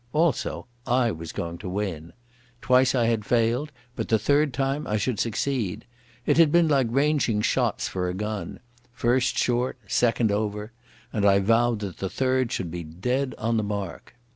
Also 0.13 0.65
I 0.87 1.11
was 1.11 1.31
going 1.31 1.59
to 1.59 1.69
win. 1.69 2.13
Twice 2.59 2.95
I 2.95 3.05
had 3.05 3.23
failed, 3.23 3.71
but 3.95 4.07
the 4.07 4.17
third 4.17 4.51
time 4.51 4.87
I 4.87 4.97
should 4.97 5.19
succeed. 5.19 5.85
It 6.25 6.37
had 6.37 6.51
been 6.51 6.67
like 6.67 6.87
ranging 6.89 7.41
shots 7.41 7.87
for 7.87 8.09
a 8.09 8.15
gun—first 8.15 9.37
short, 9.37 9.77
second 9.85 10.31
over, 10.31 10.71
and 11.13 11.23
I 11.23 11.37
vowed 11.37 11.81
that 11.81 11.97
the 11.97 12.09
third 12.09 12.51
should 12.51 12.71
be 12.71 12.83
dead 12.83 13.35
on 13.37 13.57
the 13.57 13.63
mark. 13.63 14.15